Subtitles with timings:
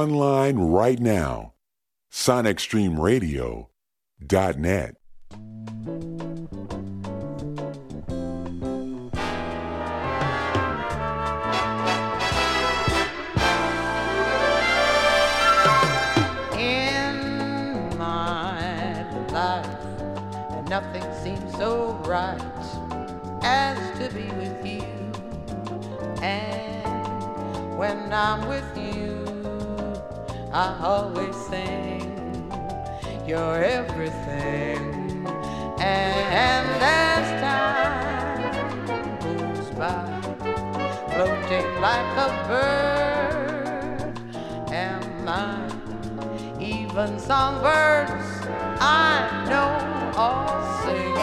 [0.00, 1.52] online right now.
[2.10, 4.96] SonicStreamRadio.net.
[16.58, 19.84] In my life,
[20.68, 22.40] nothing seems so right
[23.42, 24.82] as to be with you.
[26.22, 28.89] And when I'm with you,
[30.52, 32.50] I always sing,
[33.24, 35.24] You're everything.
[35.78, 39.16] And as time
[39.54, 40.20] goes by,
[41.14, 44.18] floating like a bird,
[44.72, 45.70] am I?
[46.60, 48.44] Even songbirds
[48.80, 51.14] I know all sing.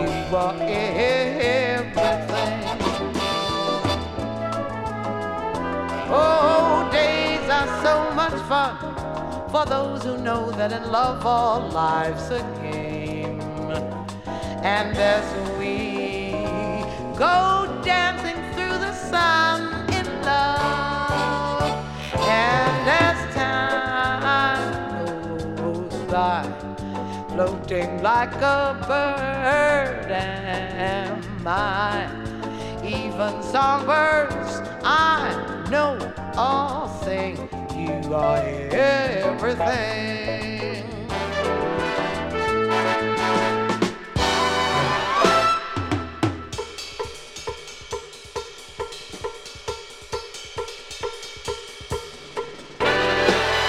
[0.00, 1.67] You are everything.
[8.48, 13.40] For those who know that in love all life's a game.
[14.62, 16.32] And as we
[17.18, 24.24] go dancing through the sun in love, and as time
[25.56, 26.42] goes by,
[27.28, 32.08] floating like a bird, am I?
[32.82, 35.98] Even songbirds I know
[36.34, 37.36] all sing,
[38.10, 38.38] Are
[38.72, 39.58] everything.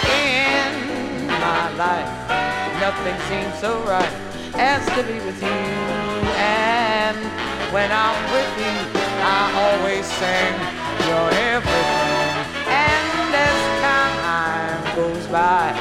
[0.07, 2.07] in my life.
[2.79, 4.07] Nothing seems so right
[4.55, 5.49] as to be with you.
[6.39, 7.17] And
[7.73, 10.53] when I'm with you, I always sing,
[11.07, 12.19] You're everything.
[12.69, 13.68] And as
[14.99, 15.71] goes by,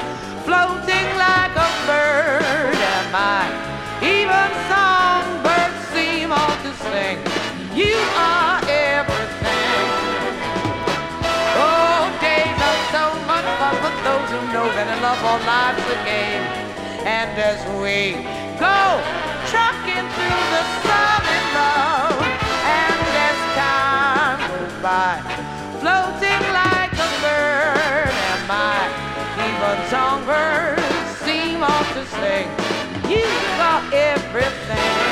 [0.46, 3.10] floating like a bird am
[3.42, 3.50] I.
[3.98, 7.18] Even songbirds seem all to sing,
[7.74, 8.62] You are
[8.94, 9.86] everything.
[11.58, 15.88] Oh, days are so much fun for those who know that in love all life's
[15.90, 16.44] a game.
[17.02, 18.22] And as we
[18.62, 18.78] go
[19.50, 22.22] trucking through the sun in love,
[22.78, 25.12] and as time goes by,
[25.82, 26.27] floating
[29.68, 30.82] Even songbirds
[31.26, 32.48] seem all to sing.
[33.10, 33.22] You
[33.58, 33.92] everything.
[33.92, 35.07] Everything,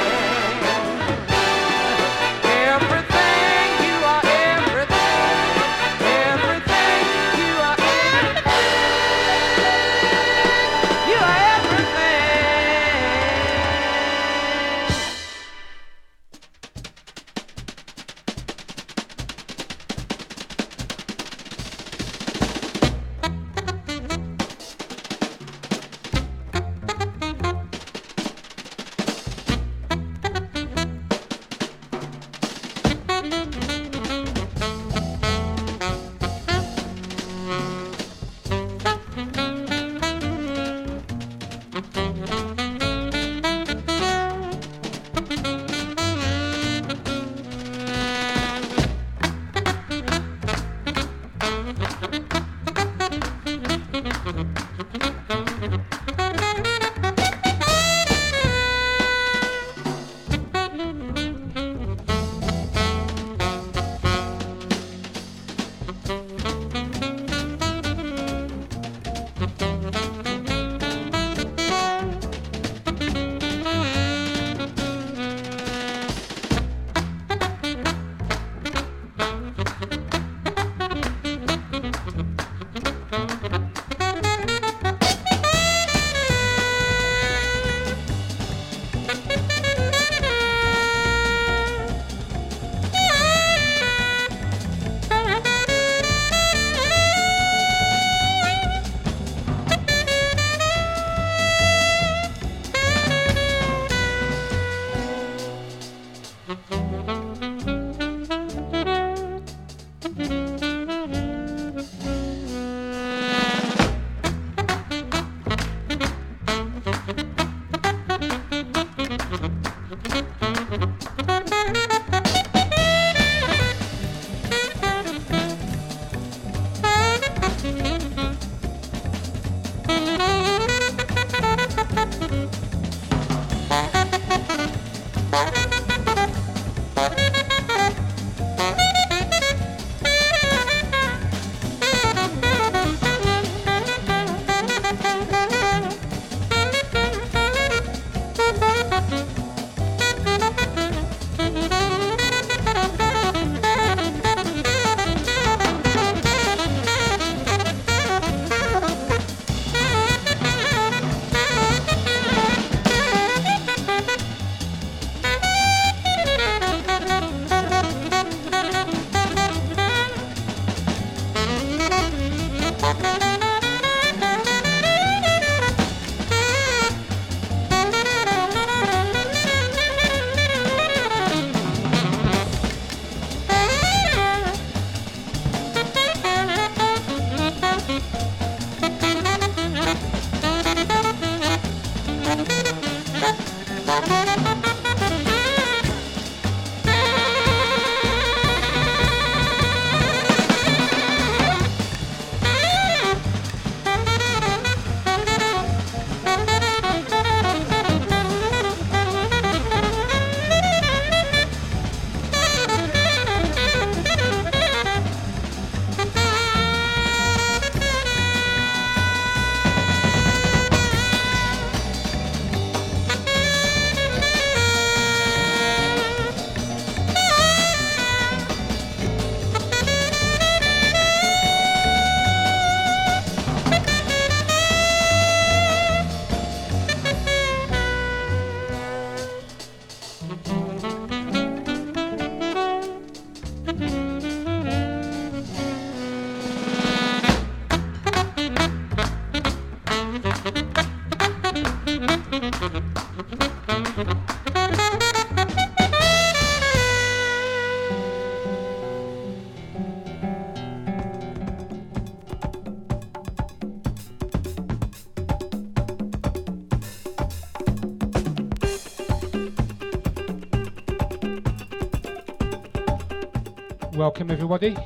[274.06, 274.76] Welcome everybody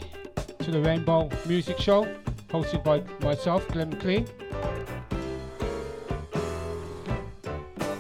[0.61, 2.09] to the Rainbow Music Show,
[2.49, 4.27] hosted by myself, Glenn McLean.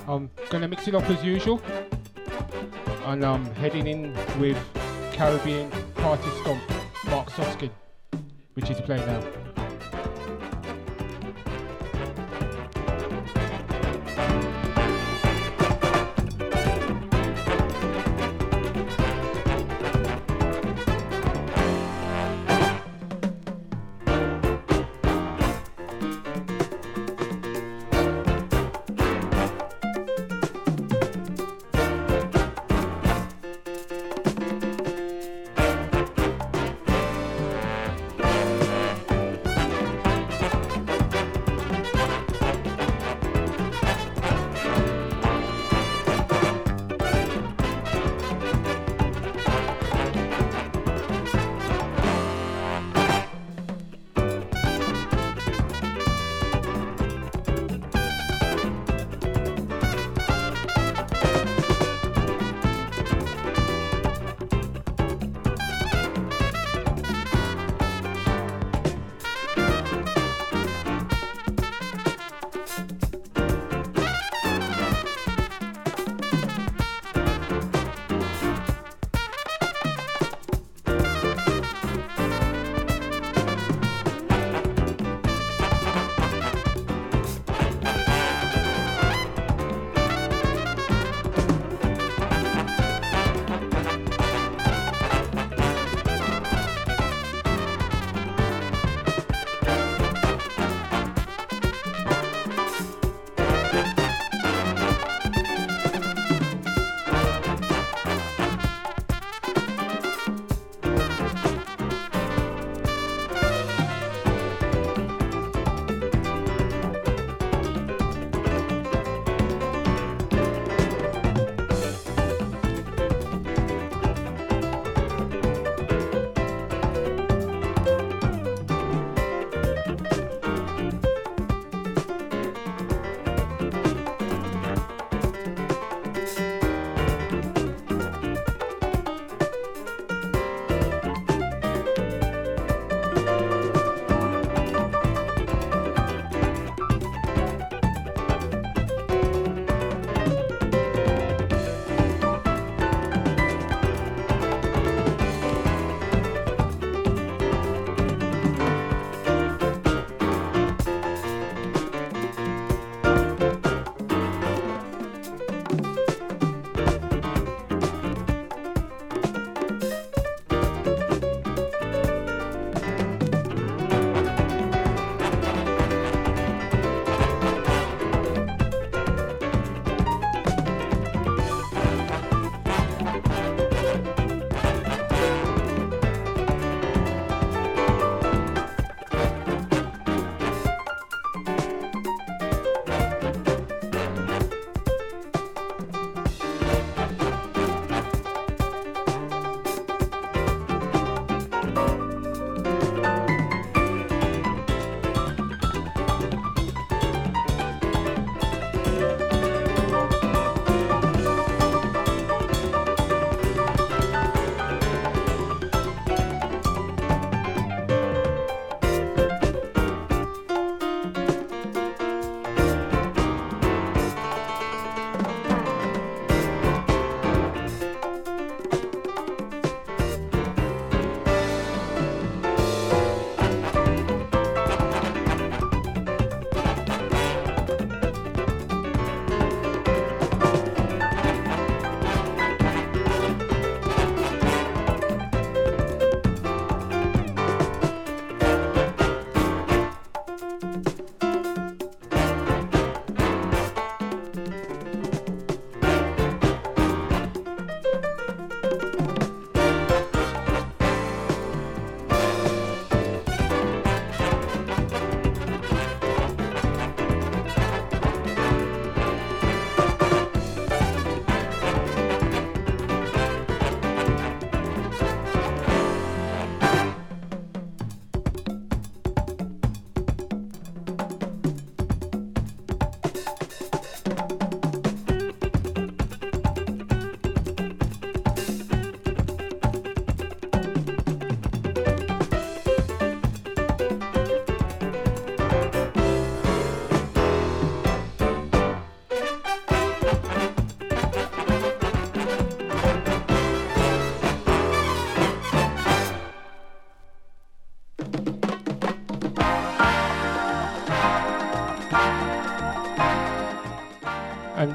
[0.08, 1.60] I'm gonna mix it up as usual,
[3.04, 4.56] and I'm heading in with
[5.12, 6.62] Caribbean Party Stomp,
[7.10, 7.70] Mark Soskin,
[8.54, 9.39] which is playing now.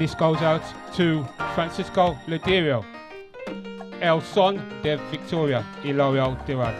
[0.06, 0.62] This goes out
[0.94, 2.84] to Francisco Ladirio.
[4.00, 6.72] El Son de Victoria, Hilario Duran.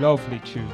[0.00, 0.72] Lovely tune.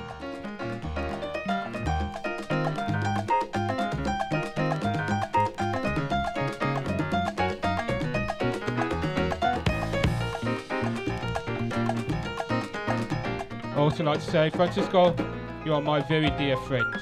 [13.79, 15.17] Also like to say, Francisco,
[15.65, 17.02] you are my very dear friend.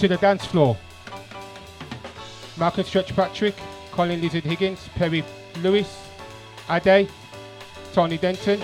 [0.00, 0.78] To the dance floor.
[2.56, 3.54] Marcus Stretch Patrick,
[3.92, 5.22] Colin Lizard Higgins, Perry
[5.58, 5.94] Lewis,
[6.70, 7.06] Ade,
[7.92, 8.62] Tony Denton,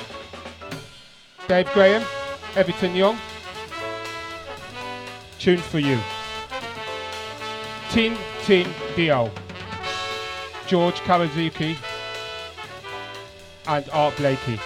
[1.46, 2.03] Dave Graham,
[2.55, 3.18] Everton Young.
[5.38, 5.99] Tune for you.
[7.90, 9.31] Tin Tin Deo,
[10.66, 11.77] George Kawaguchi,
[13.66, 14.59] and Art Blakey.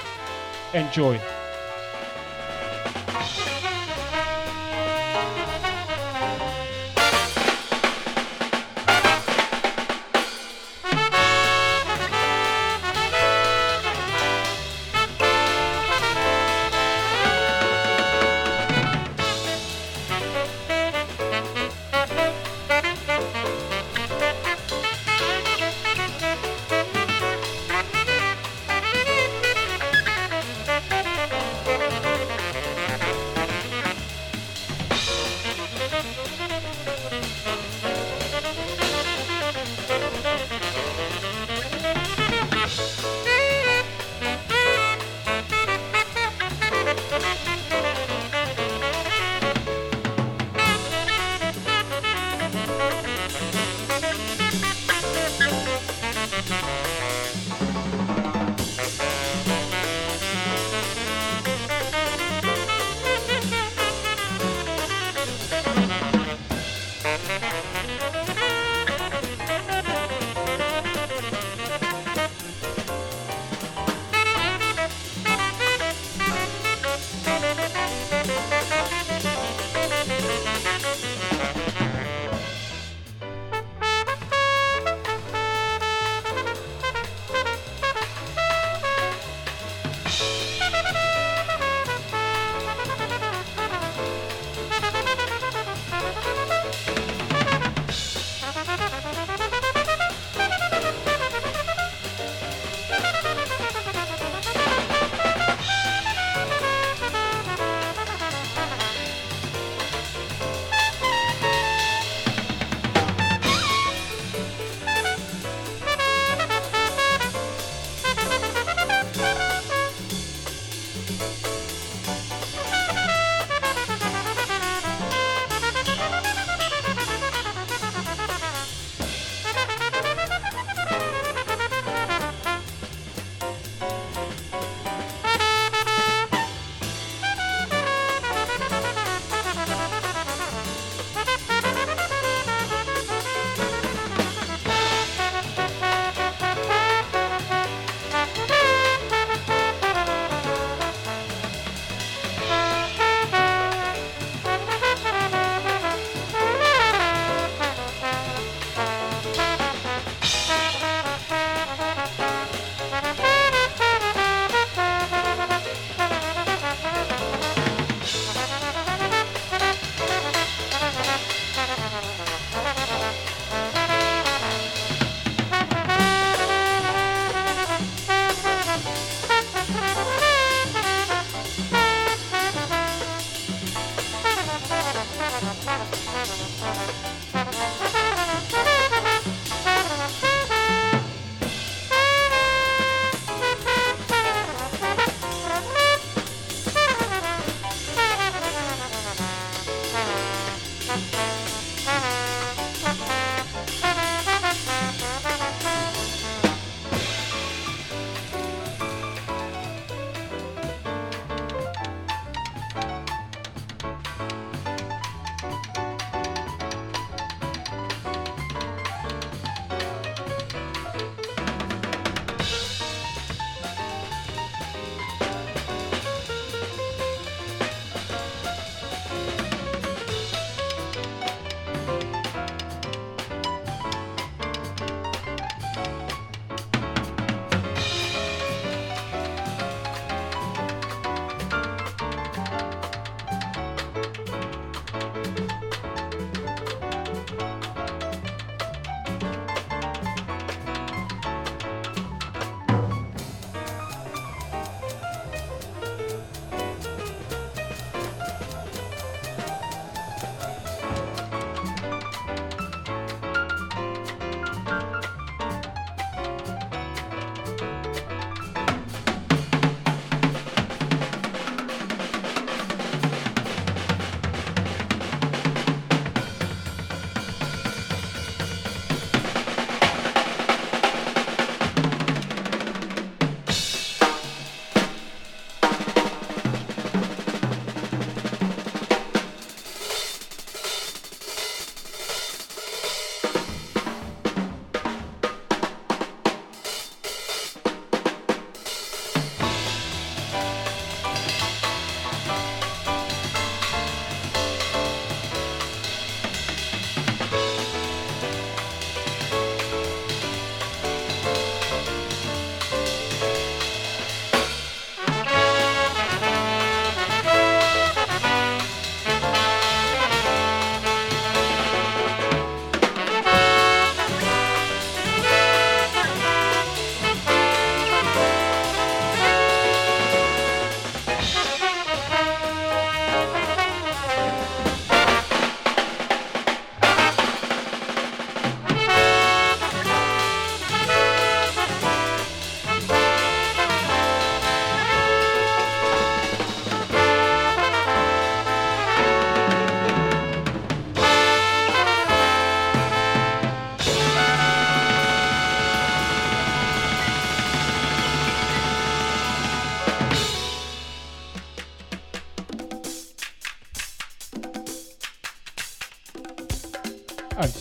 [0.73, 1.21] Enjoy.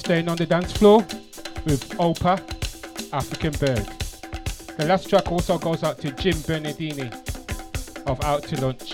[0.10, 1.02] Staying on the dance floor
[1.66, 2.40] with Opa,
[3.14, 3.86] African Bird.
[4.76, 7.12] The last track also goes out to Jim Bernardini
[8.08, 8.89] of Out to Lunch.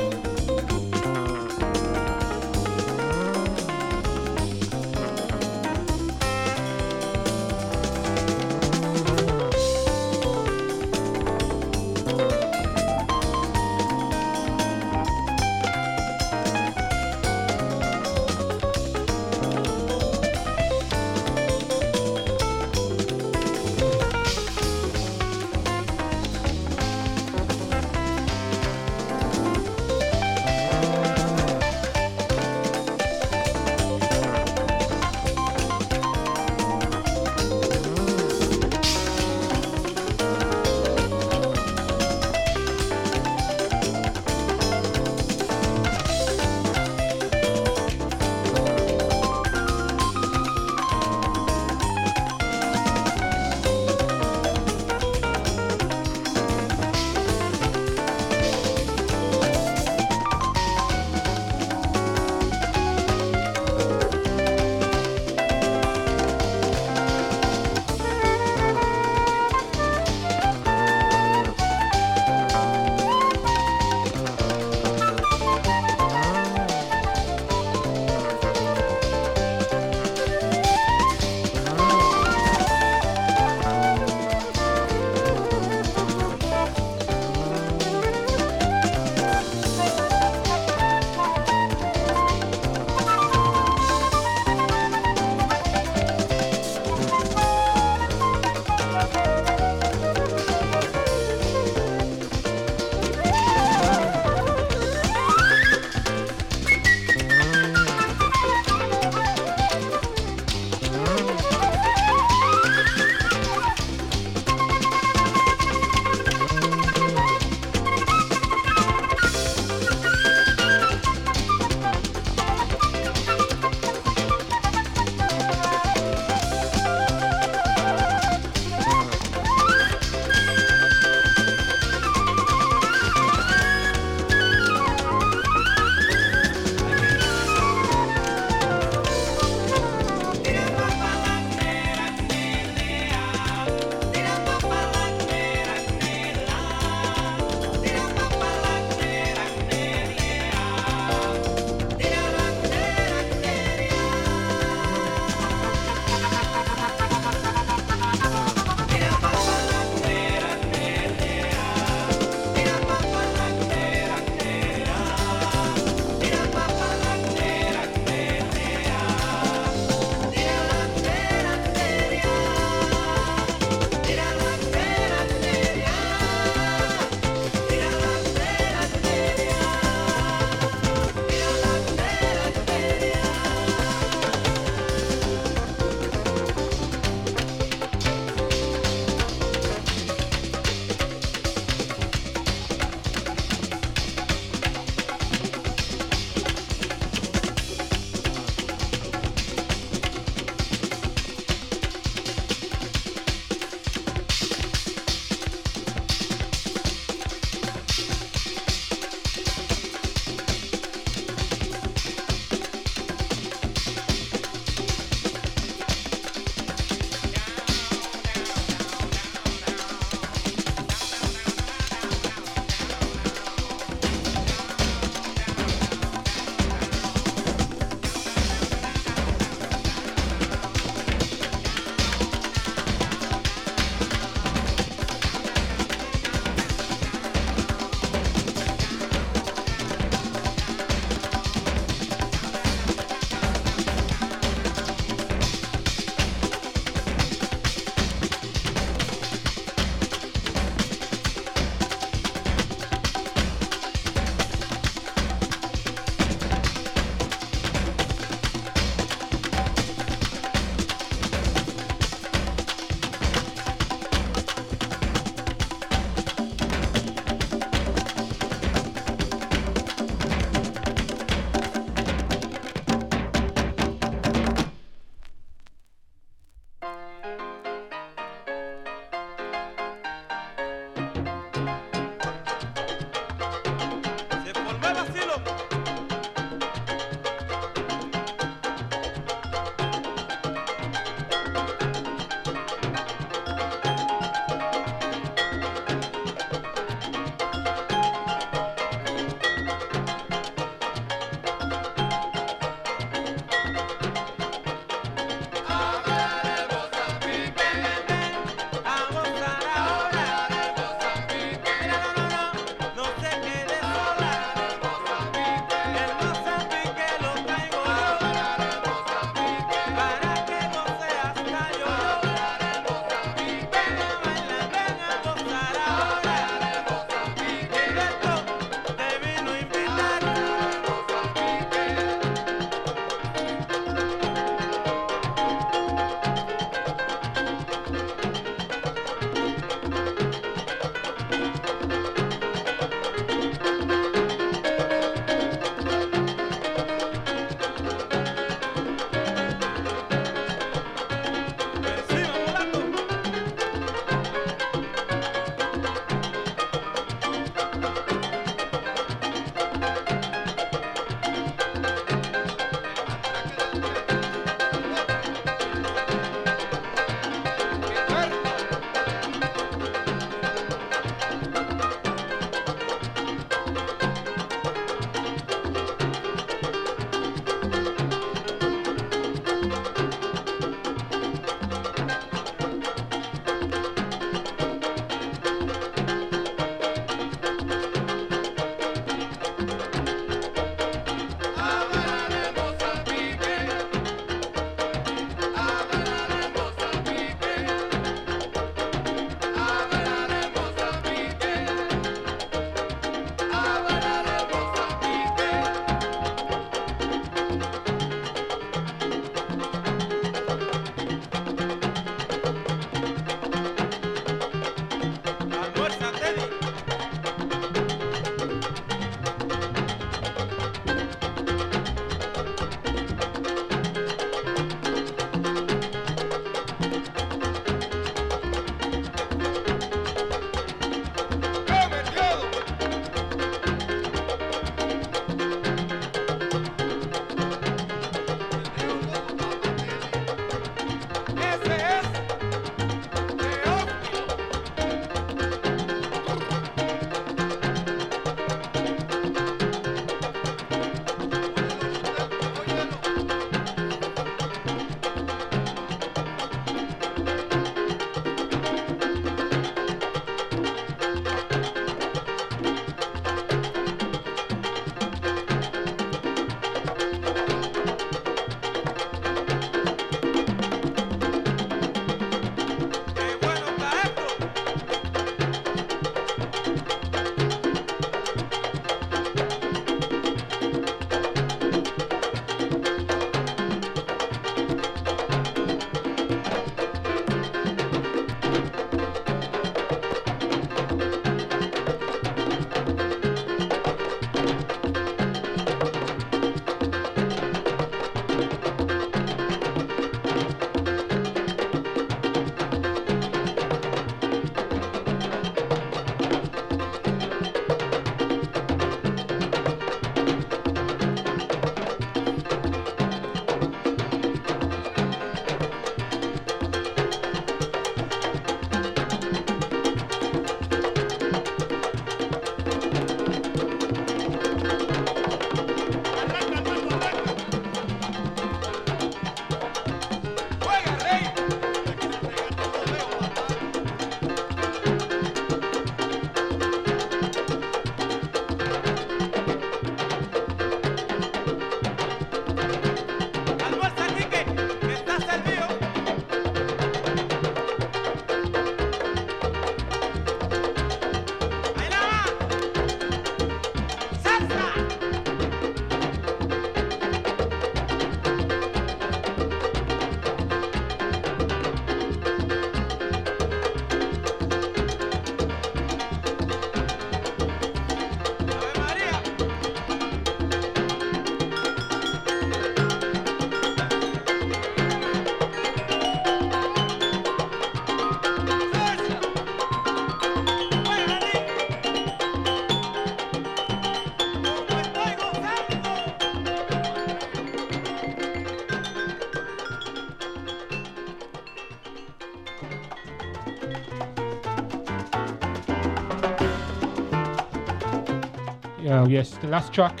[599.02, 600.00] Oh yes, the last track,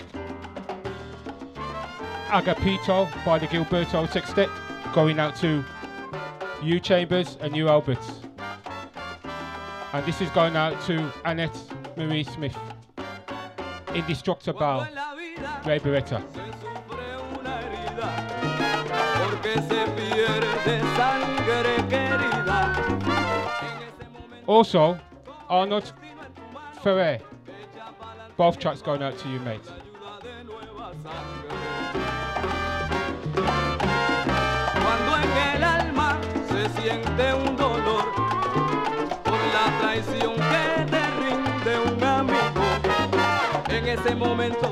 [2.28, 4.48] Agapito by the Gilberto Sextet,
[4.94, 5.64] going out to
[6.62, 8.20] you Chambers and you Alberts.
[9.92, 11.58] And this is going out to Annette
[11.96, 12.56] Marie Smith,
[13.92, 14.86] Indestructible,
[15.66, 16.22] Ray Barretto.
[24.46, 24.96] Also,
[25.48, 25.92] Arnold
[26.84, 27.18] Ferrer.
[28.42, 29.60] Both tracks going out to you, mate.
[34.82, 36.18] Cuando en el alma
[36.48, 38.04] se siente un dolor
[39.22, 42.64] por la traición que te rinde un amigo,
[43.68, 44.71] en ese momento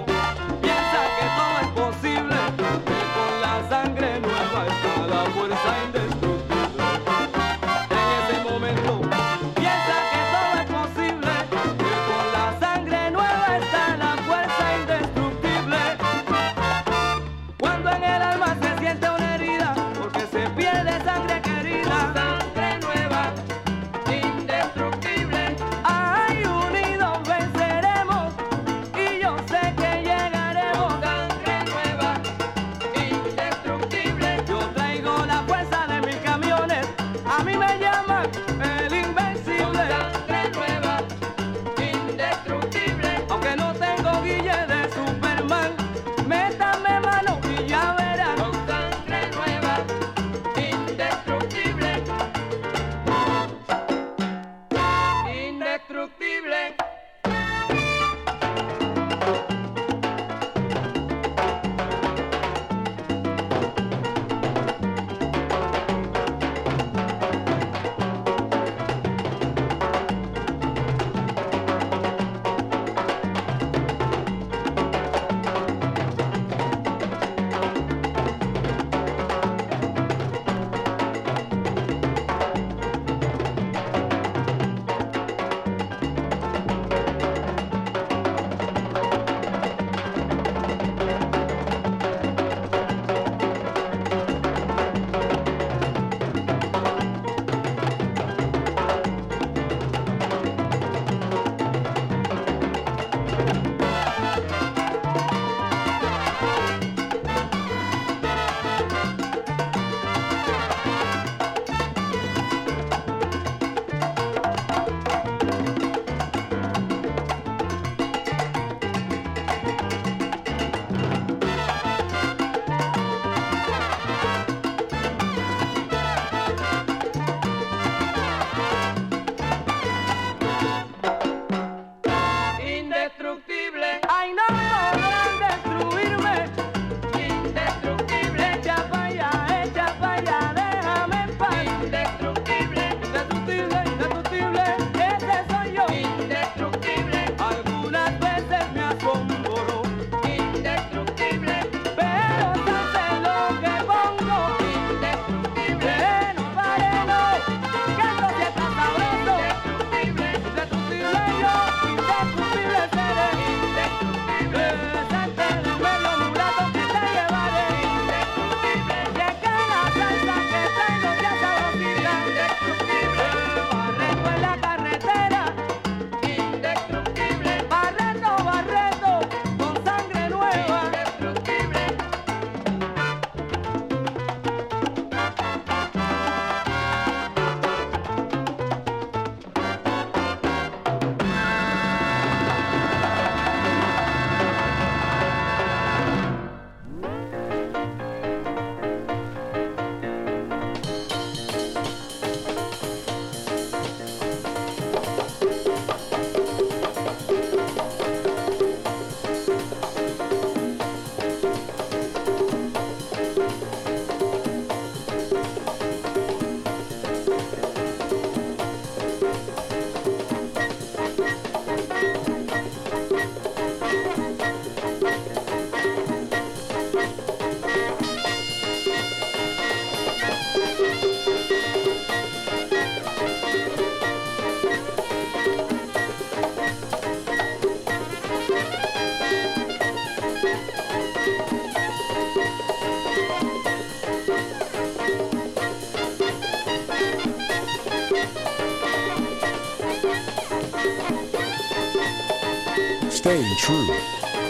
[253.31, 253.87] Staying true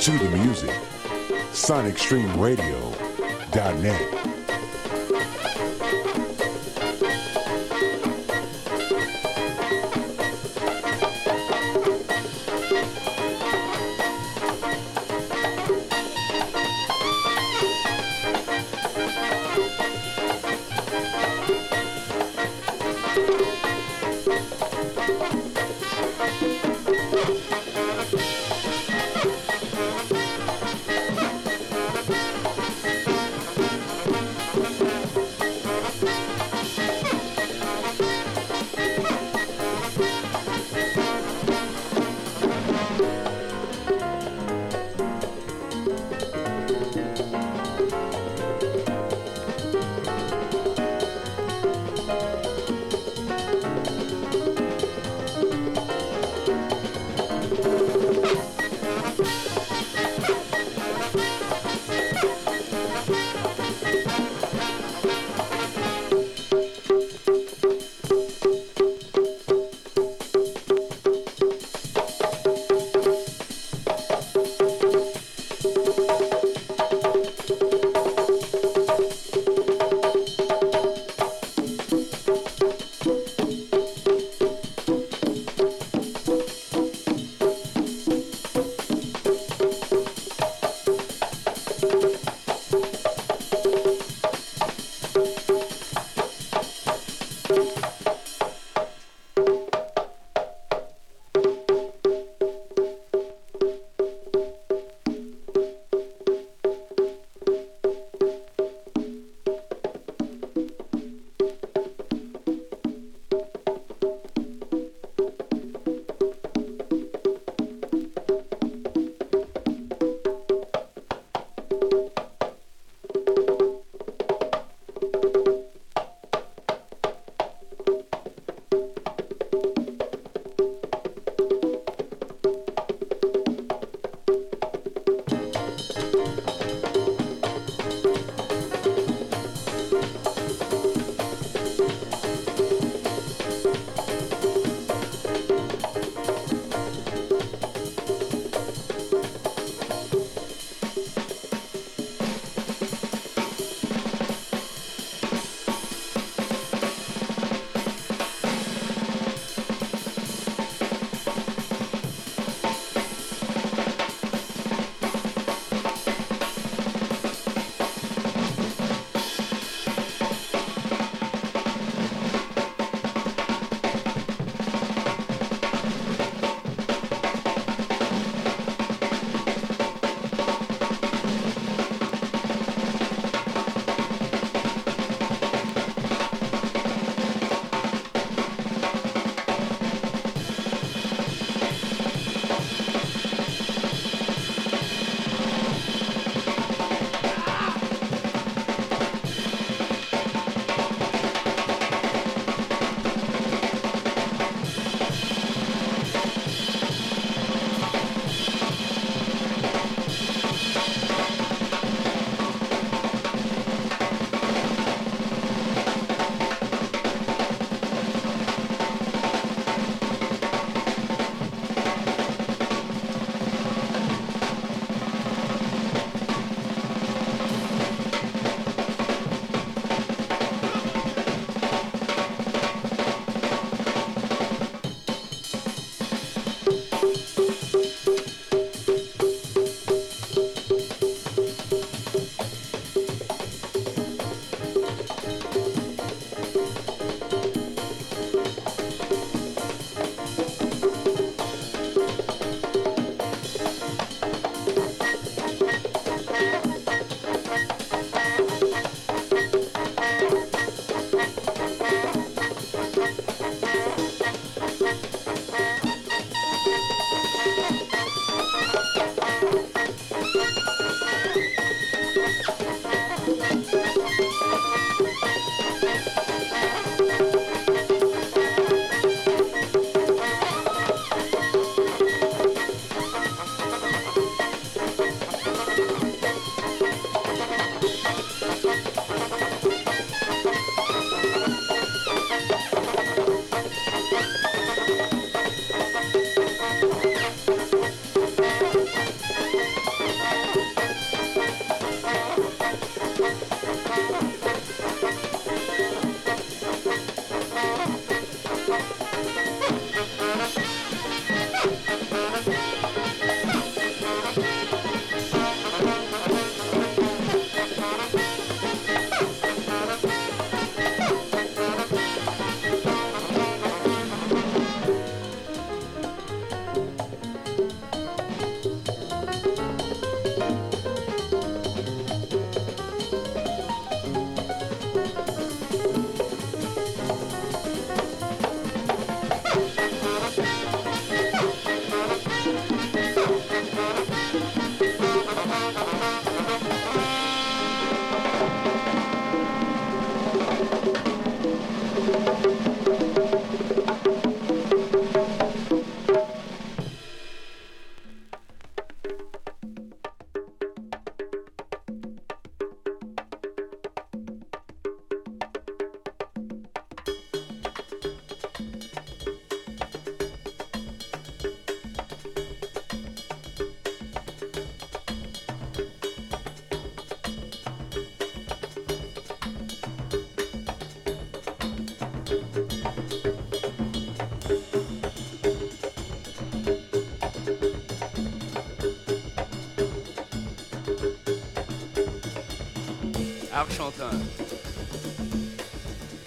[0.00, 0.74] to the music.
[1.52, 4.19] SonicStreamRadio.net.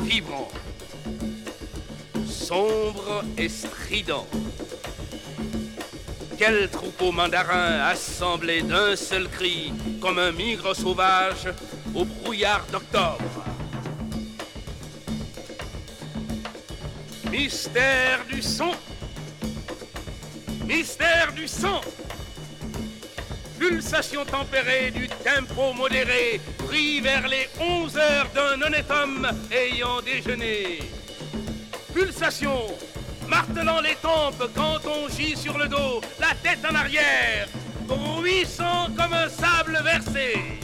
[0.02, 0.50] Vibrant,
[2.28, 4.28] sombre et strident.
[6.38, 11.48] Quel troupeau mandarin assemblé d'un seul cri, comme un migre sauvage
[11.96, 13.46] au brouillard d'octobre.
[17.32, 18.72] Mystère du son,
[20.66, 21.82] mystère du sang,
[23.58, 27.43] pulsation tempérée du tempo modéré, pris vers les
[27.94, 30.80] 11 heures d'un honnête homme ayant déjeuné.
[31.94, 32.68] Pulsation,
[33.28, 37.48] martelant les tempes quand on gît sur le dos, la tête en arrière,
[37.88, 40.63] bruissant comme un sable versé.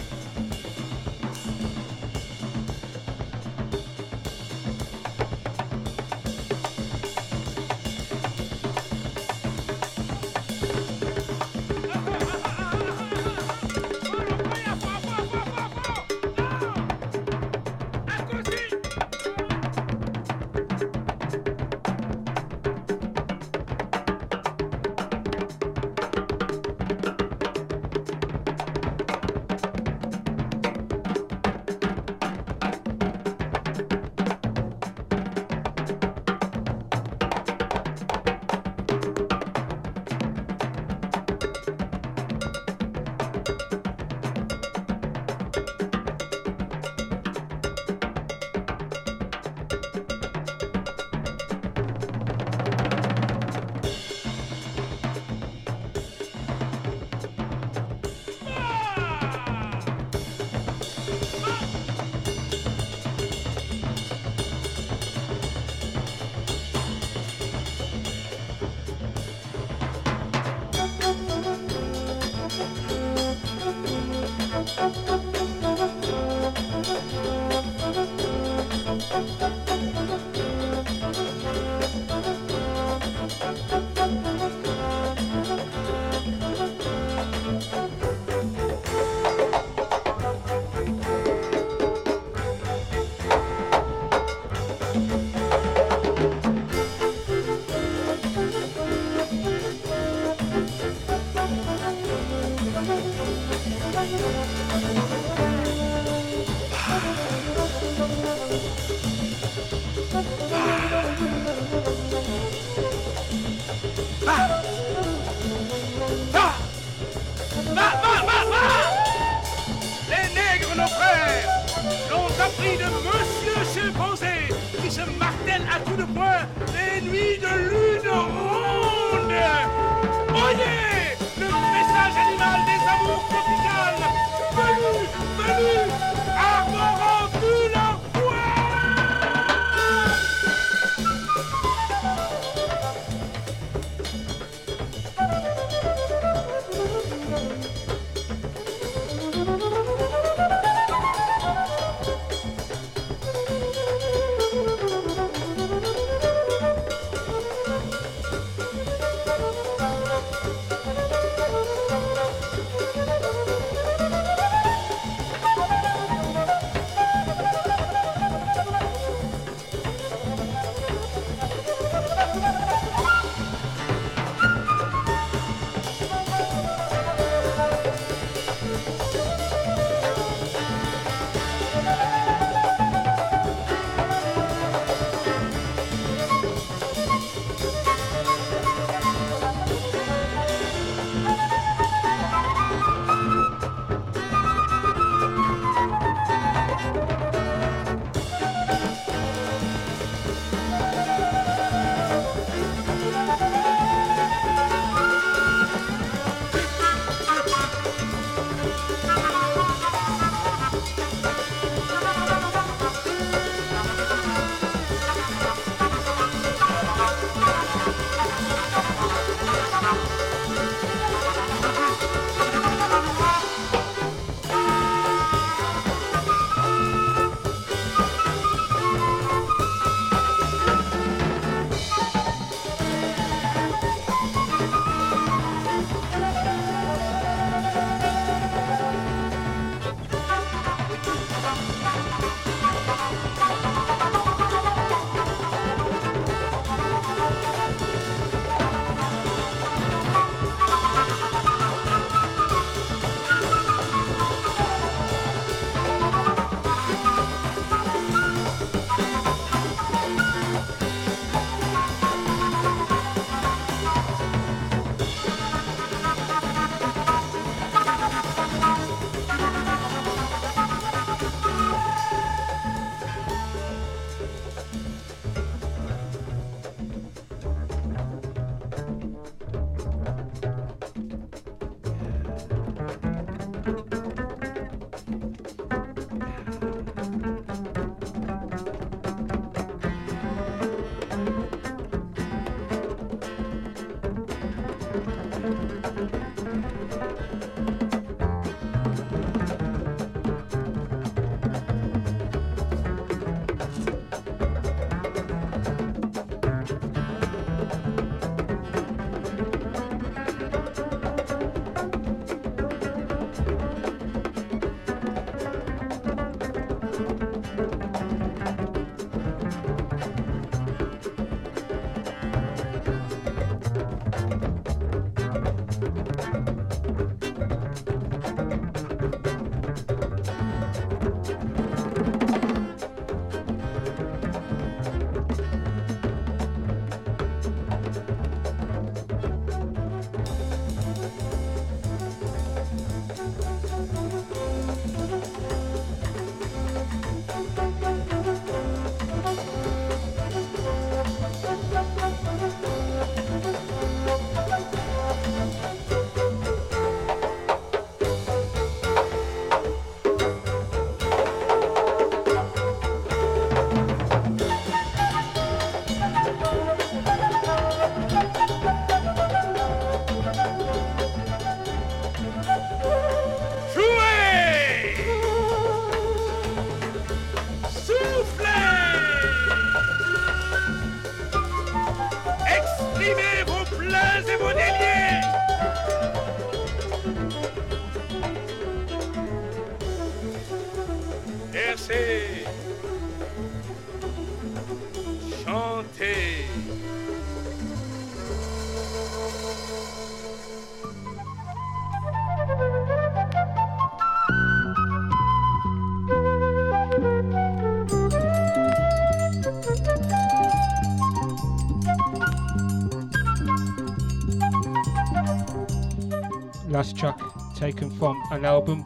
[416.80, 417.19] Last track
[417.55, 418.86] taken from an album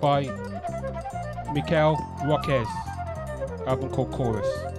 [0.00, 0.22] by
[1.52, 1.94] Mikel
[2.24, 2.66] Roquez,
[3.66, 4.71] album called Chorus.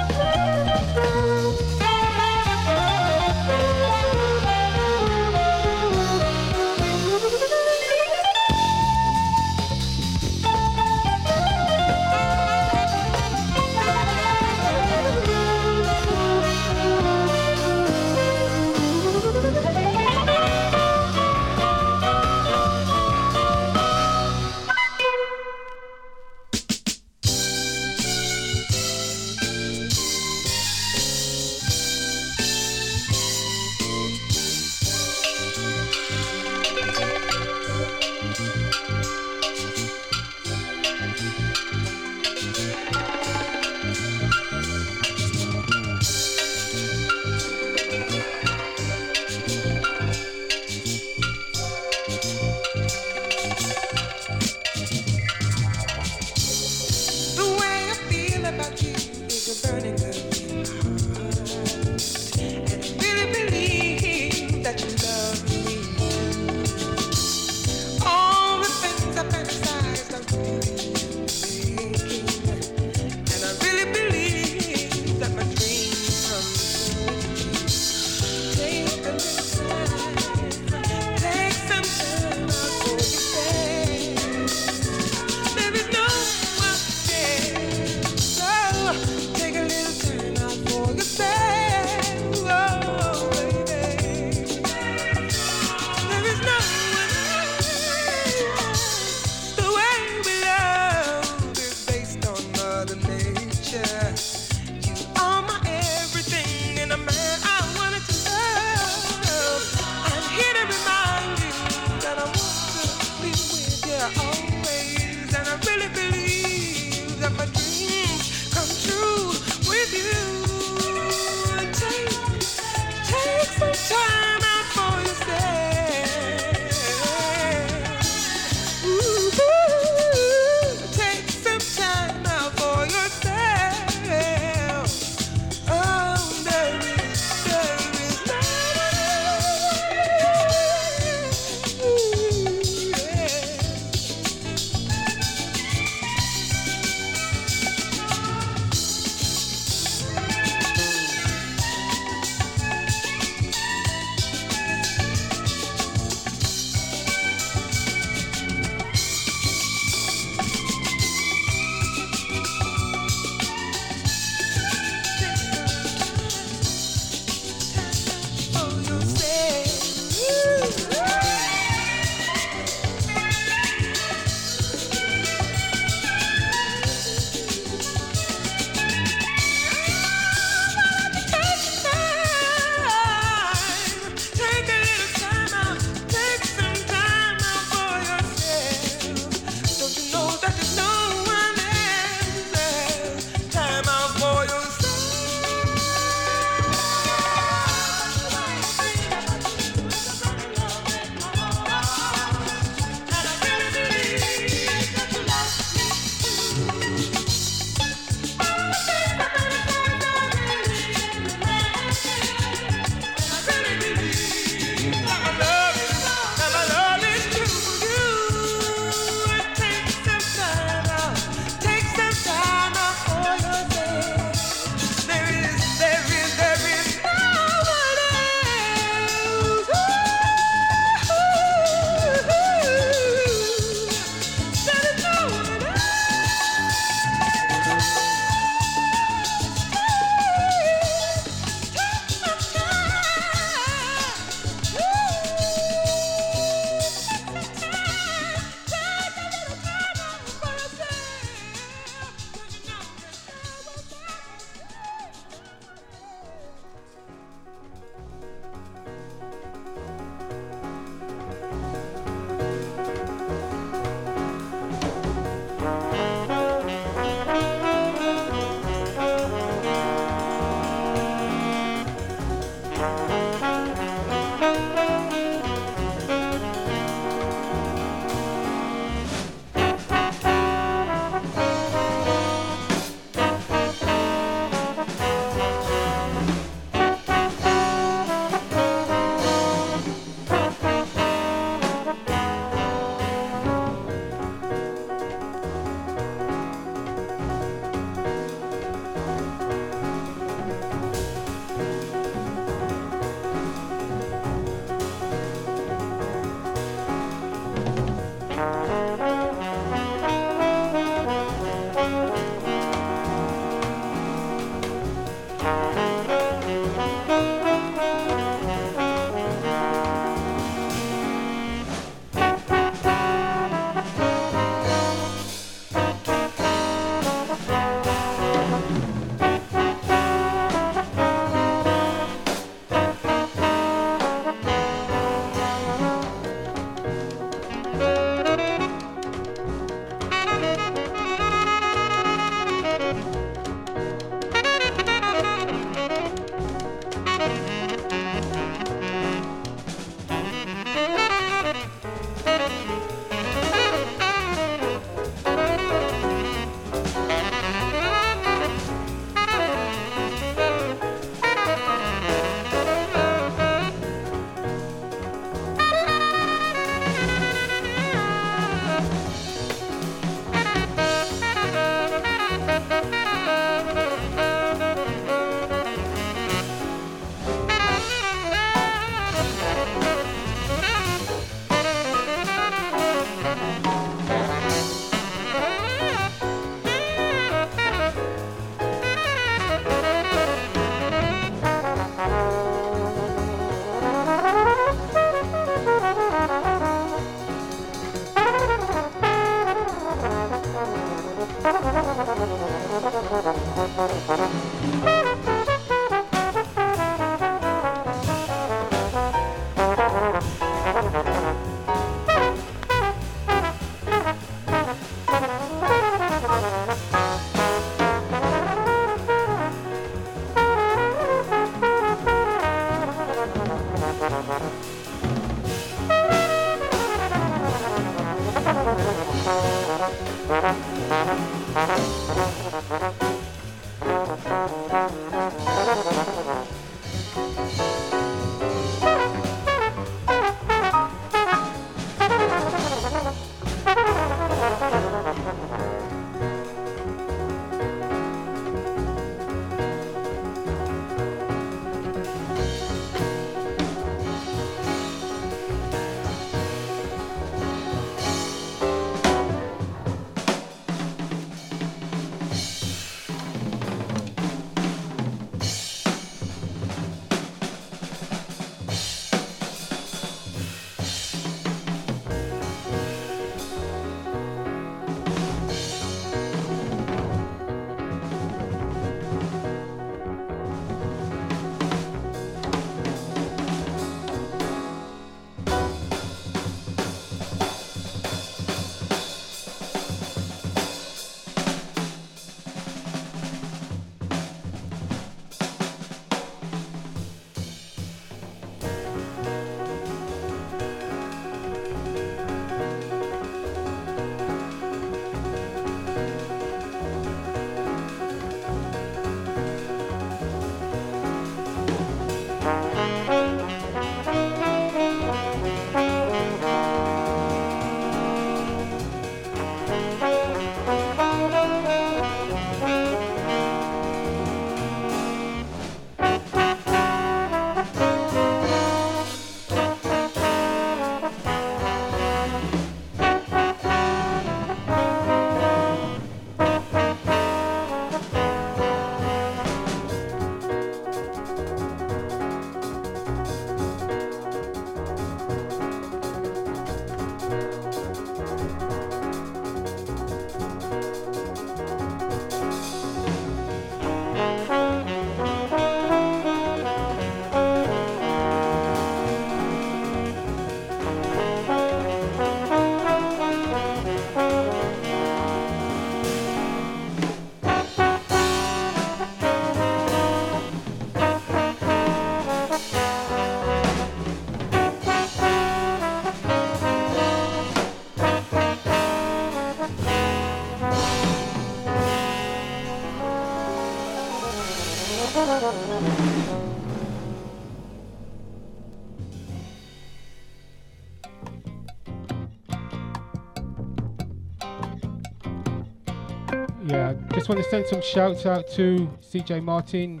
[597.26, 600.00] Just want to send some shouts out to CJ Martin,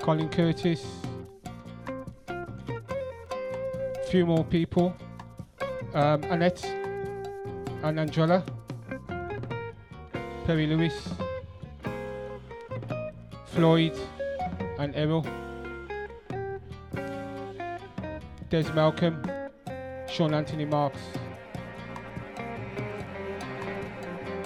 [0.00, 0.86] Colin Curtis,
[2.28, 2.46] a
[4.08, 4.94] few more people.
[5.94, 6.64] Um, Annette,
[7.82, 8.44] and Angela,
[10.46, 11.08] Perry Lewis,
[13.46, 13.98] Floyd
[14.78, 15.26] and Errol,
[18.48, 19.20] Des Malcolm,
[20.06, 21.00] Sean Anthony Marks,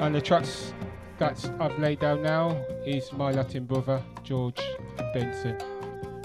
[0.00, 0.72] and the tracks
[1.18, 2.50] that I've laid down now
[2.84, 4.60] is my Latin brother George
[5.14, 5.56] Benson.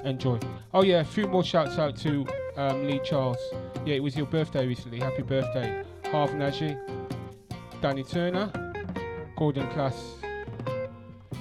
[0.03, 0.39] Enjoy.
[0.73, 2.25] Oh yeah, a few more shouts out to
[2.57, 3.37] um, Lee Charles.
[3.85, 4.99] Yeah, it was your birthday recently.
[4.99, 6.77] Happy birthday, Harv Naji,
[7.81, 8.51] Danny Turner,
[9.37, 9.95] Gordon Class,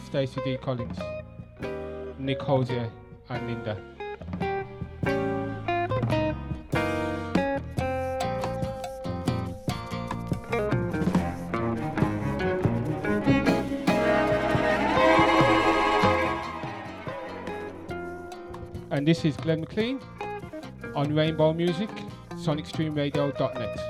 [0.06, 0.98] Stacey D Collins,
[2.18, 2.90] Nick Hosier,
[3.28, 3.76] and Linda.
[19.00, 19.98] And this is Glenn McLean
[20.94, 21.88] on Rainbow Music,
[22.34, 23.89] sonicstreamradio.net.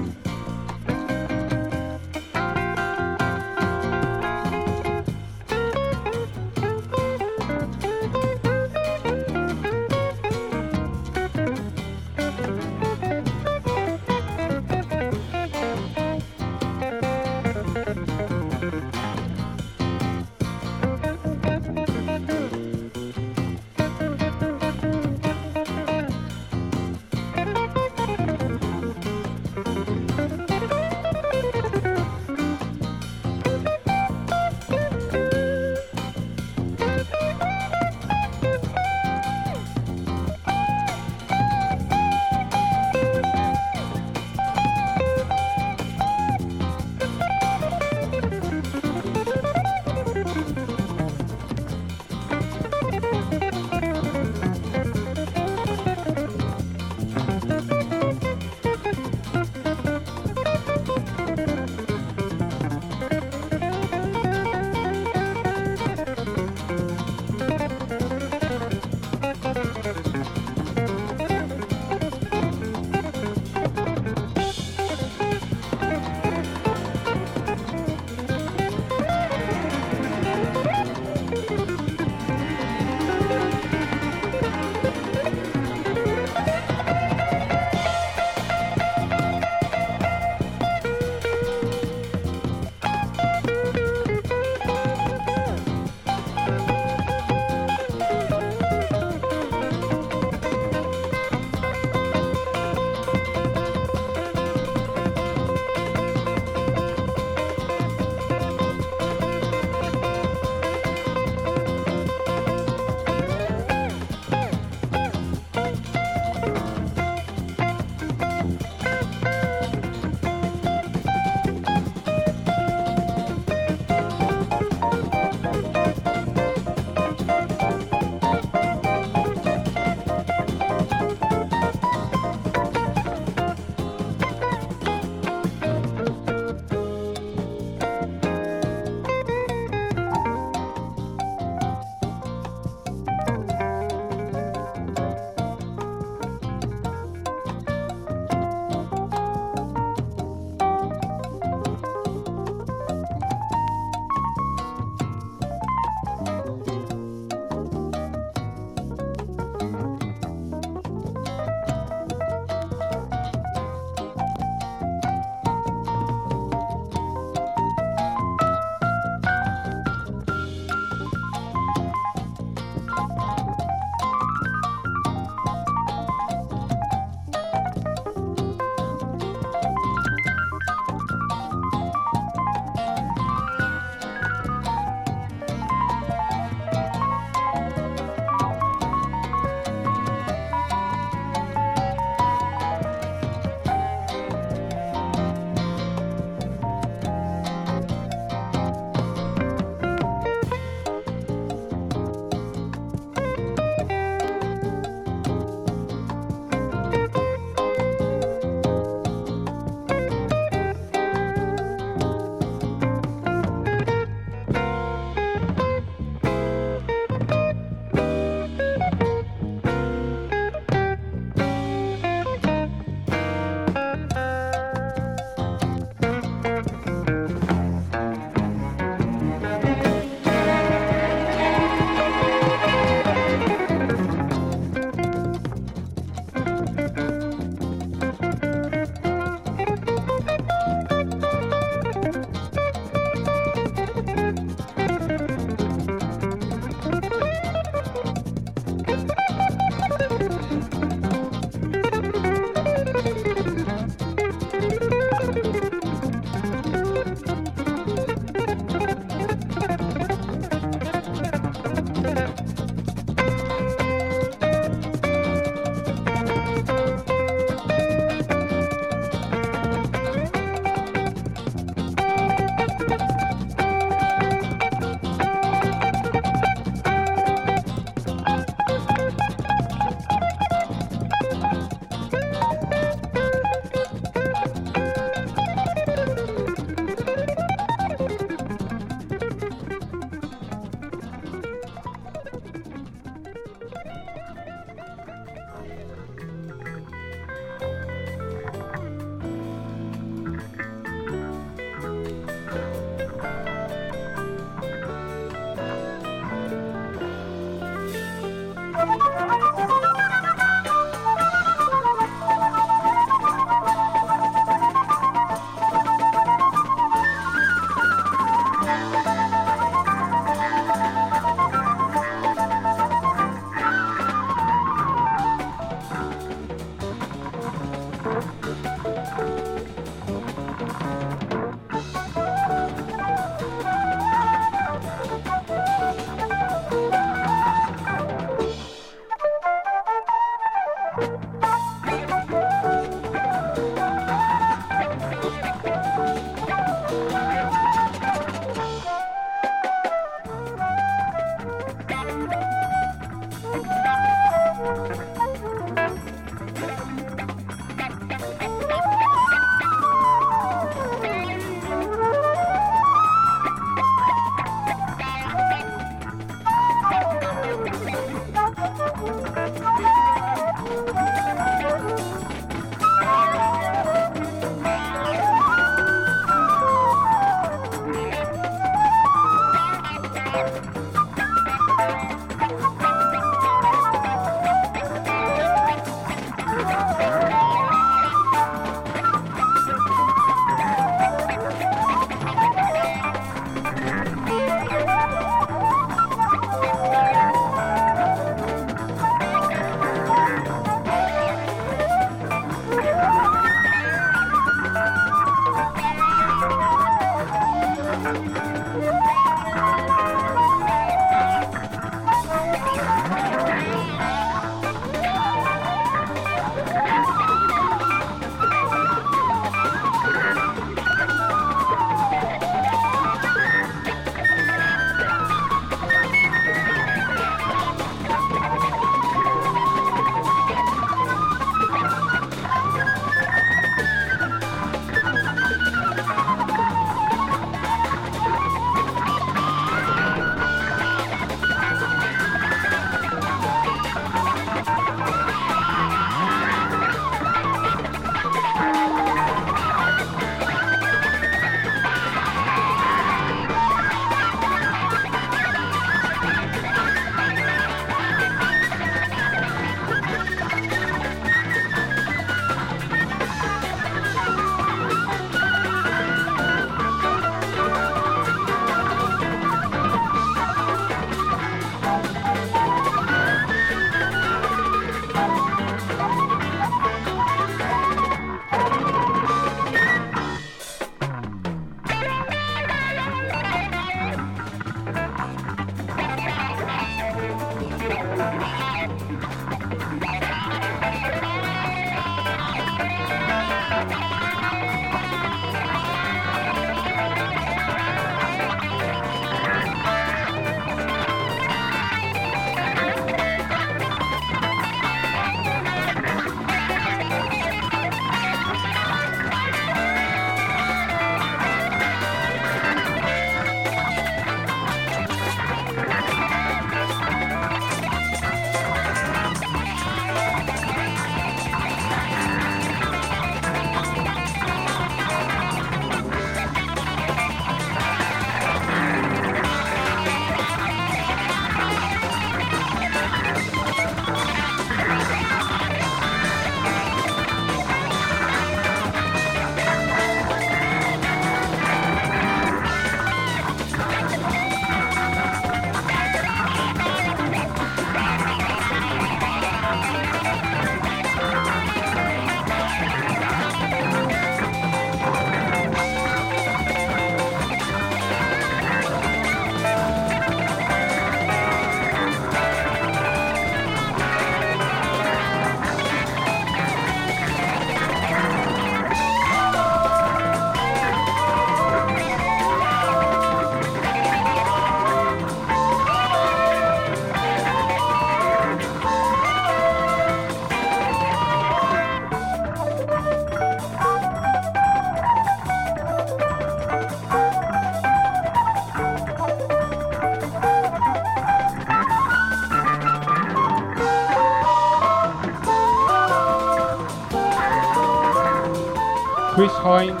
[599.62, 600.00] Hines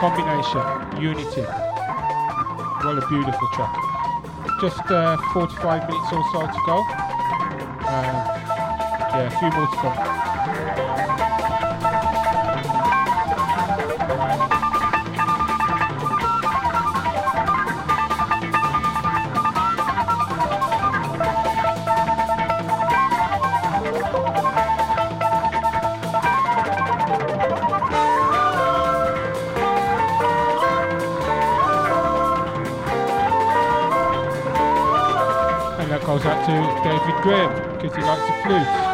[0.00, 0.64] combination,
[1.02, 1.42] Unity.
[1.42, 3.76] What a beautiful track.
[4.62, 6.78] Just uh, 45 minutes or so to go.
[7.86, 8.16] Um,
[9.12, 10.31] yeah, a few more to come.
[37.92, 38.91] Because he likes the flute.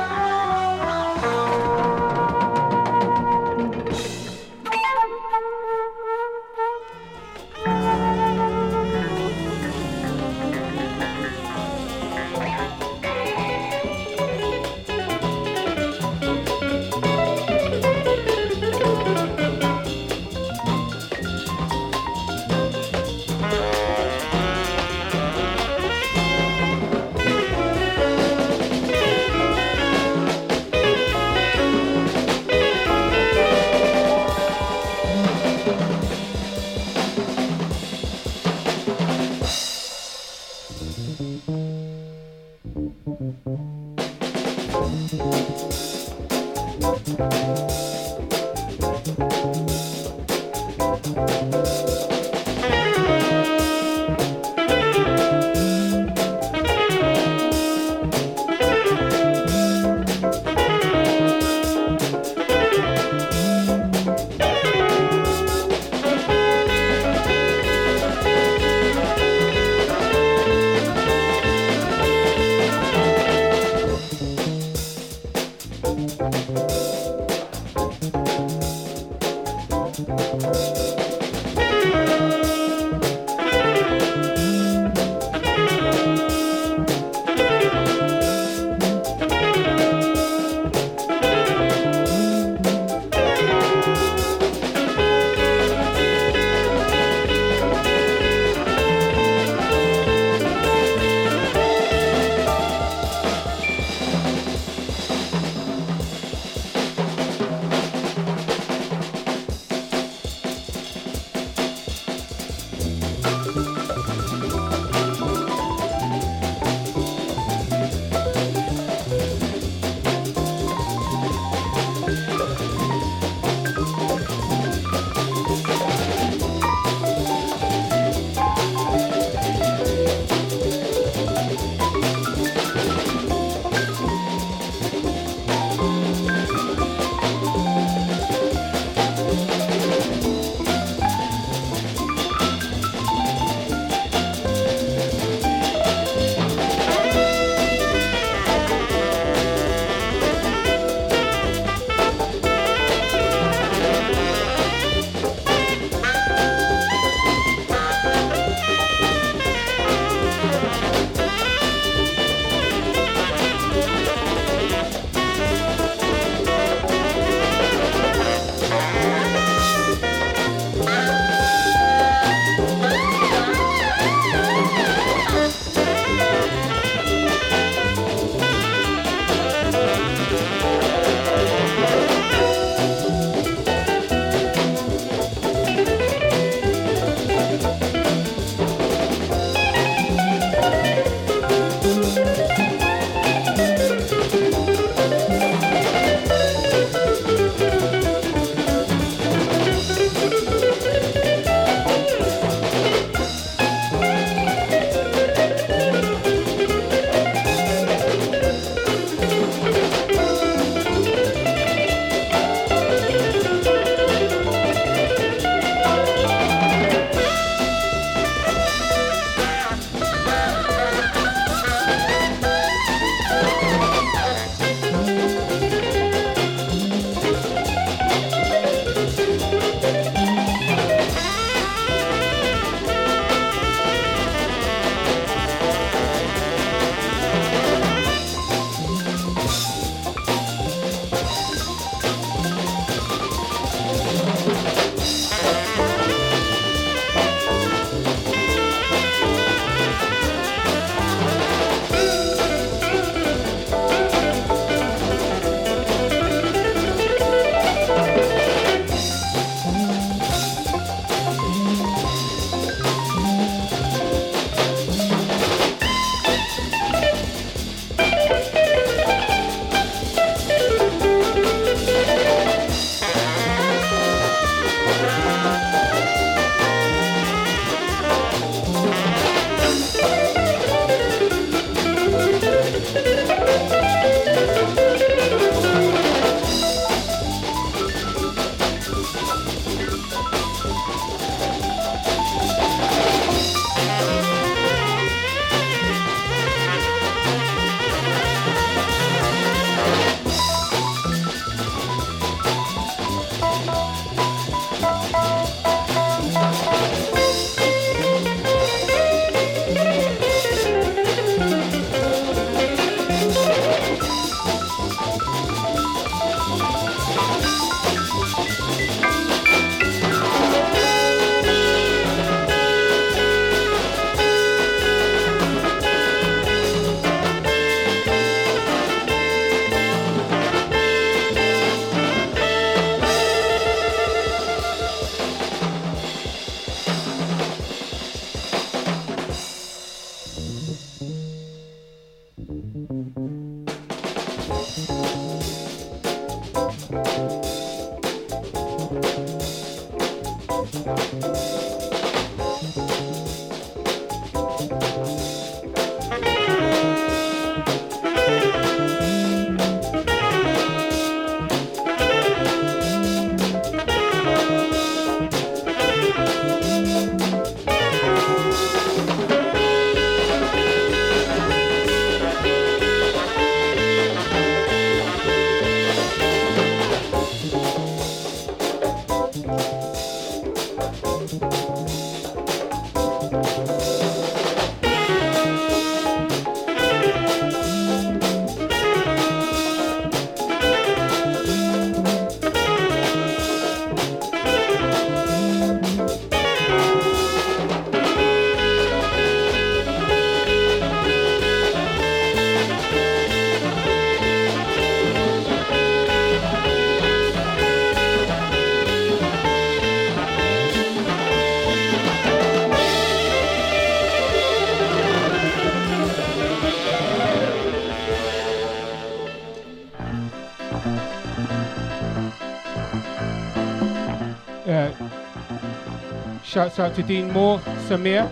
[426.58, 428.28] Shouts out to Dean Moore, Samir,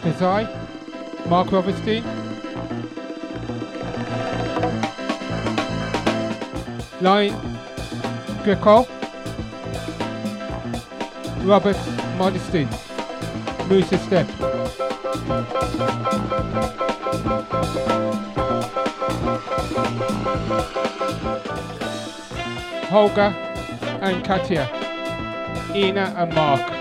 [0.00, 0.48] Kazai,
[1.28, 2.02] Mark Robertstein,
[7.02, 7.34] Lion
[8.42, 8.86] Greco,
[11.44, 11.76] Robert
[12.16, 12.66] Modesty,
[13.68, 14.26] Musa Step.
[22.88, 23.34] Holga
[24.00, 24.66] and Katia,
[25.76, 26.77] Ina and Mark.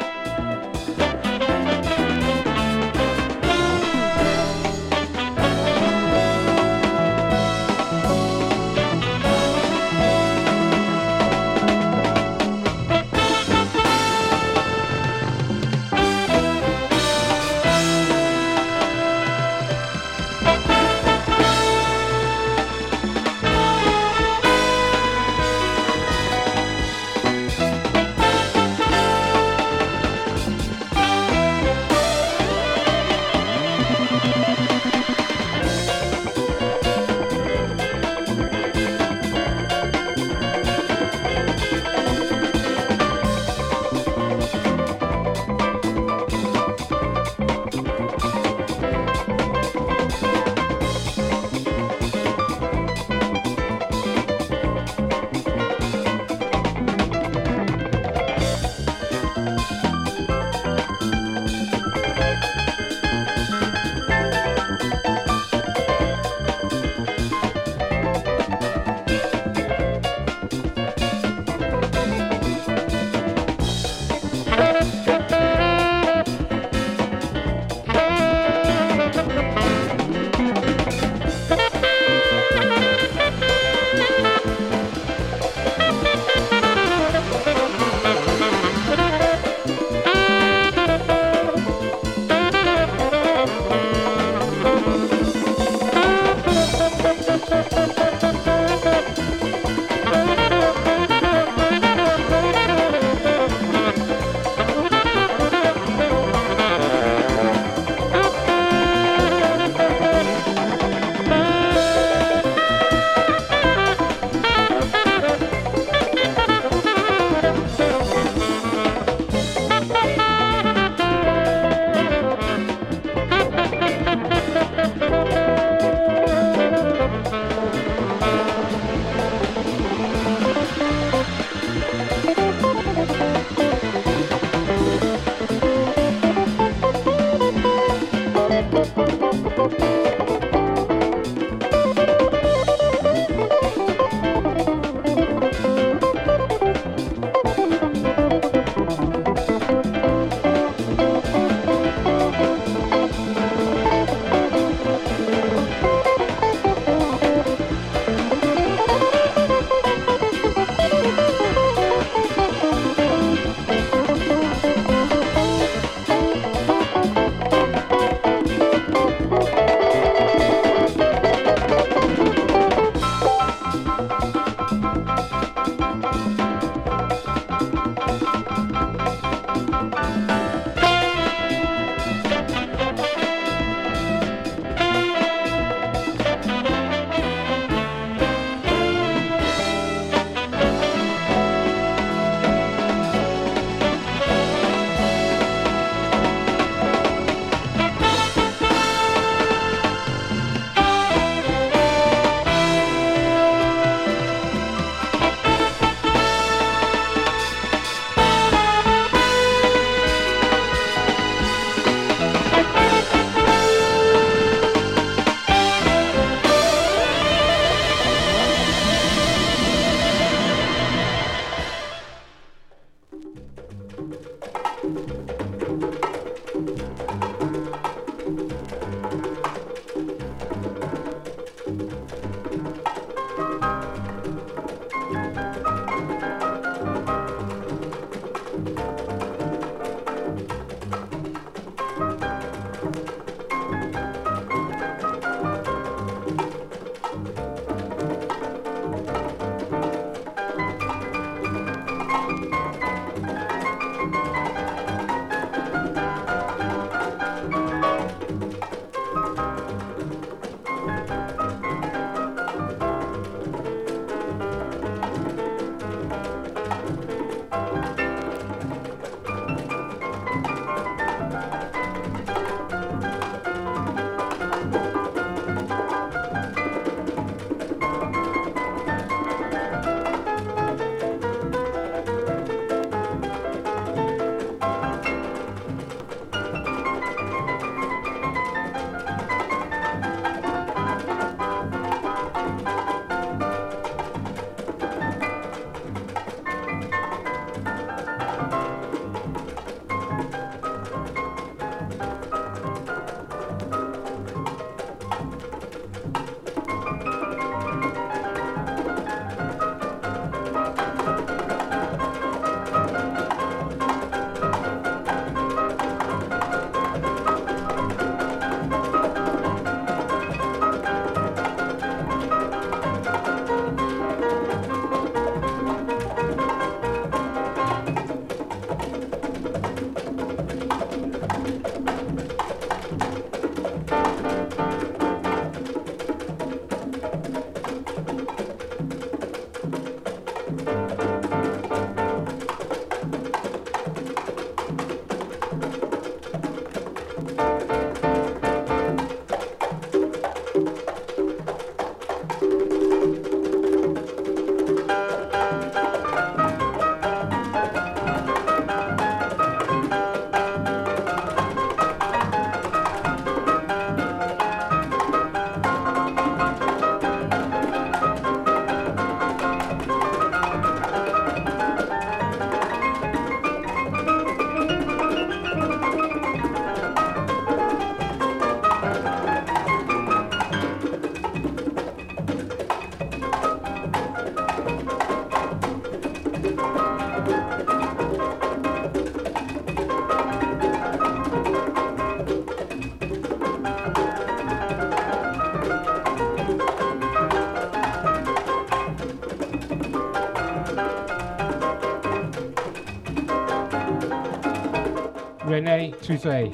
[406.01, 406.51] 翠翠。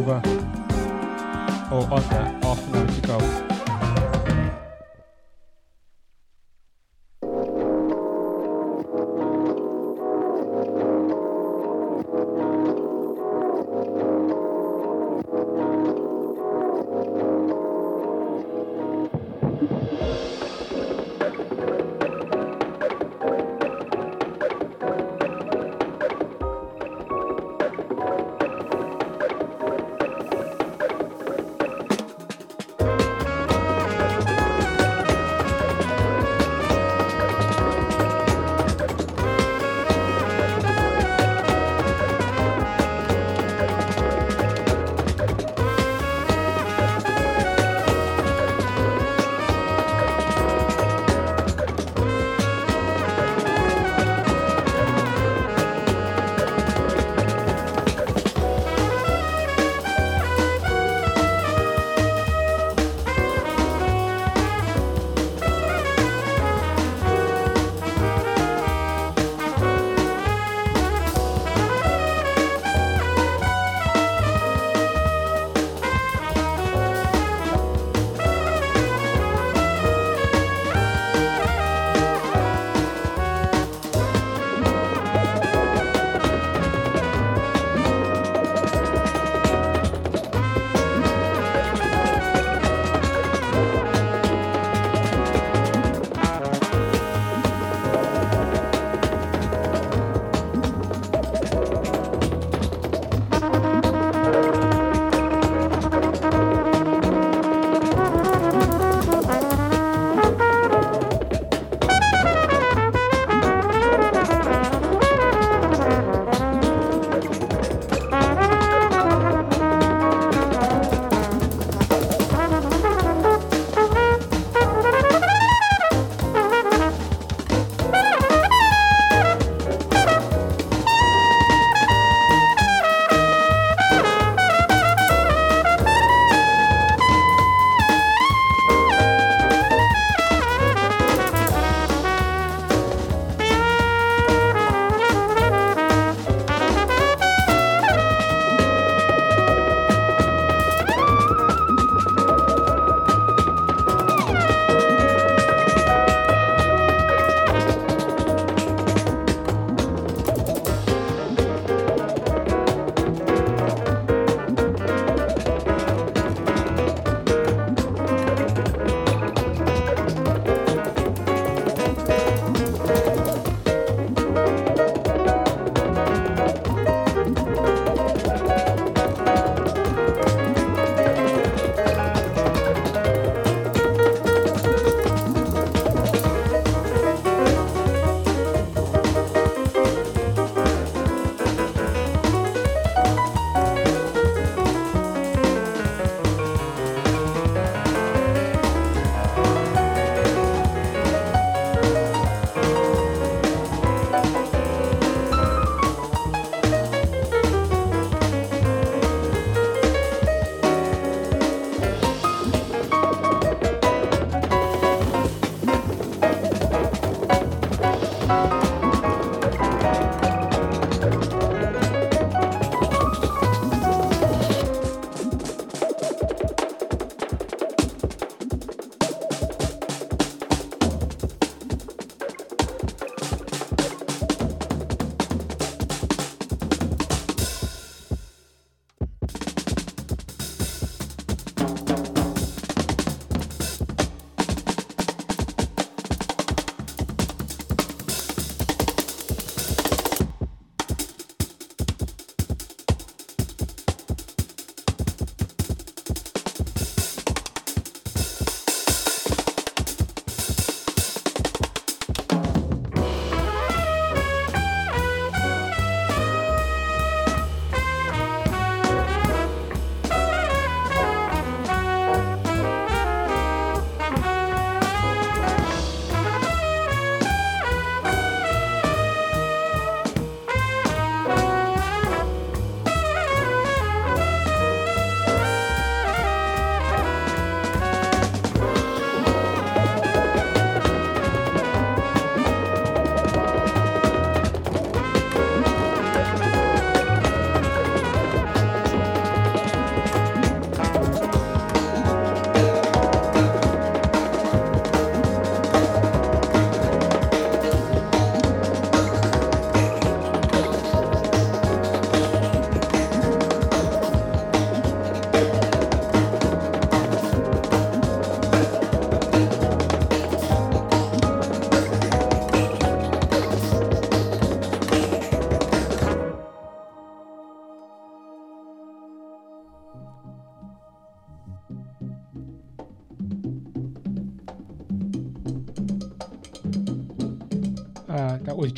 [0.00, 0.39] Over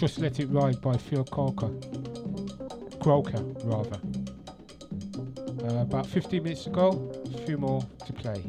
[0.02, 1.70] Just Let It Ride by Phil Croker.
[2.98, 4.00] Croker, rather.
[5.62, 8.42] Uh, about 15 minutes ago, a few more to play.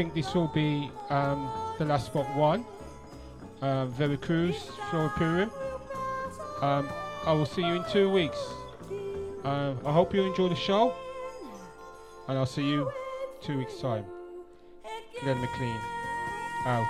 [0.00, 2.64] Think this will be um, the last spot one.
[3.60, 4.56] Uh, Veracruz,
[4.88, 5.50] Flora Purim.
[6.62, 6.88] Um,
[7.26, 8.38] I will see you in two weeks.
[9.44, 10.94] Uh, I hope you enjoy the show.
[12.28, 12.90] And I'll see you
[13.42, 14.06] two weeks' time.
[15.20, 15.76] Glenn McLean,
[16.64, 16.86] out.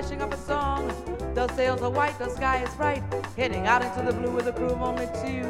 [0.00, 0.88] flashing up a song.
[1.34, 3.02] The sails are white, the sky is bright.
[3.36, 5.44] Heading out into the blue with a crew of only two,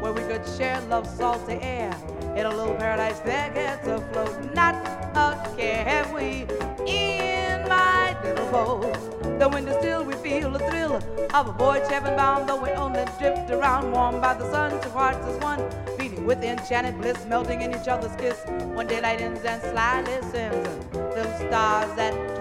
[0.00, 1.94] where we could share love's salty air.
[2.36, 4.74] In a little paradise that gets afloat, not
[5.14, 6.46] a care have we
[6.84, 9.38] in my little boat.
[9.38, 10.96] The wind is still, we feel the thrill
[11.32, 14.82] of a voyage heaven bound, though we only drift around, warmed by the sun.
[14.82, 15.62] Two hearts as one,
[15.96, 18.40] beating with enchanted bliss, melting in each other's kiss.
[18.74, 22.31] When daylight ends and slyly sins, the stars that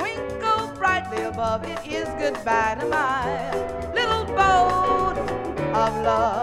[1.33, 1.63] above.
[1.63, 3.53] It is goodbye to my
[3.93, 5.17] little boat
[5.73, 6.40] of love.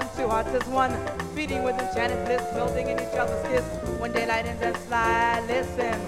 [0.00, 0.92] Sun, two hearts as one,
[1.34, 3.64] beating with enchanted bliss, melting in each other's kiss.
[4.00, 5.98] When daylight ends and sly listen,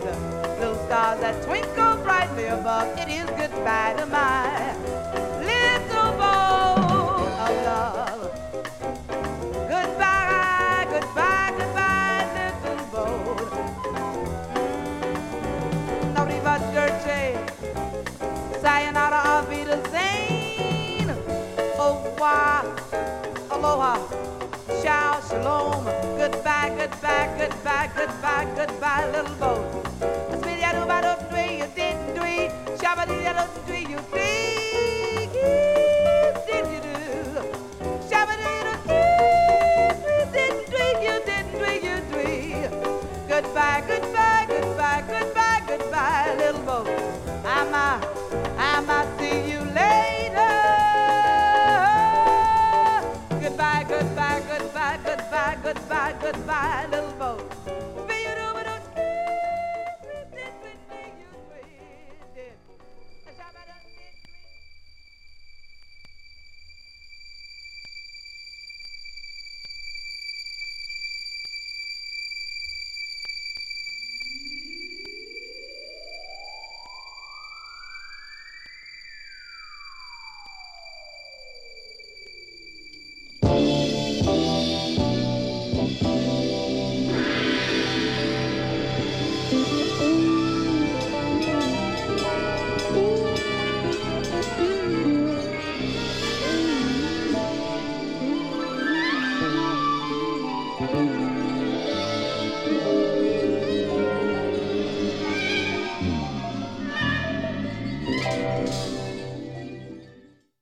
[0.59, 2.87] little stars that twinkle brightly above.
[2.99, 4.75] It is goodbye to my
[5.51, 8.23] little boat of love.
[9.75, 13.51] Goodbye, goodbye, goodbye, little boat.
[16.21, 17.23] Arrivederci,
[18.63, 21.09] sayonara, auf Wiedersehen.
[21.79, 22.84] Au revoir
[23.65, 23.97] aloha,
[24.83, 25.85] ciao, shalom,
[26.19, 29.65] goodbye, goodbye, goodbye, goodbye, goodbye, little boat.
[31.59, 32.51] You didn't do do?
[32.77, 33.25] Shabba dee
[33.67, 33.99] do you
[42.33, 42.69] you.
[43.29, 46.89] Goodbye, goodbye, goodbye, goodbye, goodbye, little boat.
[47.47, 48.14] I'm a,
[56.25, 57.04] goodbye,